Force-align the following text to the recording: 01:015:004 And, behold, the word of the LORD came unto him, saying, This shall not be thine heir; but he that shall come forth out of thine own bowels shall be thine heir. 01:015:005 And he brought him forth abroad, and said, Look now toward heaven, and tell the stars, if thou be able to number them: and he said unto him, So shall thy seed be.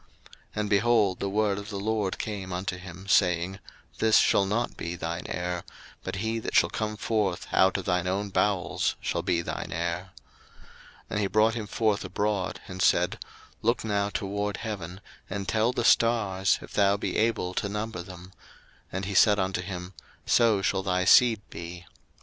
01:015:004 0.01 0.09
And, 0.55 0.69
behold, 0.71 1.19
the 1.19 1.29
word 1.29 1.57
of 1.59 1.69
the 1.69 1.79
LORD 1.79 2.17
came 2.17 2.51
unto 2.51 2.75
him, 2.77 3.07
saying, 3.07 3.59
This 3.99 4.17
shall 4.17 4.47
not 4.47 4.75
be 4.75 4.95
thine 4.95 5.27
heir; 5.27 5.63
but 6.03 6.15
he 6.15 6.39
that 6.39 6.55
shall 6.55 6.71
come 6.71 6.97
forth 6.97 7.45
out 7.51 7.77
of 7.77 7.85
thine 7.85 8.07
own 8.07 8.29
bowels 8.29 8.95
shall 8.99 9.21
be 9.21 9.43
thine 9.43 9.71
heir. 9.71 10.09
01:015:005 11.11 11.11
And 11.11 11.19
he 11.19 11.27
brought 11.27 11.53
him 11.53 11.67
forth 11.67 12.03
abroad, 12.03 12.59
and 12.67 12.81
said, 12.81 13.19
Look 13.61 13.85
now 13.85 14.09
toward 14.09 14.57
heaven, 14.57 15.01
and 15.29 15.47
tell 15.47 15.71
the 15.71 15.83
stars, 15.83 16.57
if 16.63 16.73
thou 16.73 16.97
be 16.97 17.15
able 17.17 17.53
to 17.53 17.69
number 17.69 18.01
them: 18.01 18.33
and 18.91 19.05
he 19.05 19.13
said 19.13 19.37
unto 19.37 19.61
him, 19.61 19.93
So 20.25 20.63
shall 20.63 20.81
thy 20.81 21.05
seed 21.05 21.41
be. 21.51 21.85